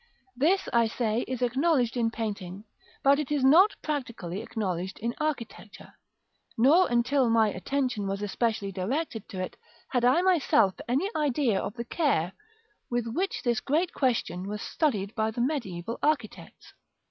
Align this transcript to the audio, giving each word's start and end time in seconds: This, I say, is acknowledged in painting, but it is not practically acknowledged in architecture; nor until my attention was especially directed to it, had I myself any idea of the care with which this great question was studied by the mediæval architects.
This, 0.35 0.67
I 0.73 0.87
say, 0.87 1.21
is 1.27 1.43
acknowledged 1.43 1.95
in 1.95 2.09
painting, 2.09 2.63
but 3.03 3.19
it 3.19 3.31
is 3.31 3.43
not 3.43 3.75
practically 3.83 4.41
acknowledged 4.41 4.97
in 4.97 5.13
architecture; 5.19 5.93
nor 6.57 6.87
until 6.91 7.29
my 7.29 7.49
attention 7.49 8.07
was 8.07 8.23
especially 8.23 8.71
directed 8.71 9.29
to 9.29 9.39
it, 9.39 9.57
had 9.89 10.03
I 10.03 10.23
myself 10.23 10.73
any 10.87 11.07
idea 11.15 11.61
of 11.61 11.75
the 11.75 11.85
care 11.85 12.33
with 12.89 13.05
which 13.05 13.43
this 13.43 13.59
great 13.59 13.93
question 13.93 14.47
was 14.47 14.63
studied 14.63 15.13
by 15.13 15.29
the 15.29 15.41
mediæval 15.41 15.99
architects. 16.01 16.73